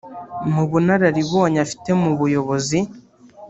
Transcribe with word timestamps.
Mu 0.53 0.63
bunararibonye 0.69 1.57
afite 1.65 1.89
mu 2.01 2.11
buyobozi 2.19 2.79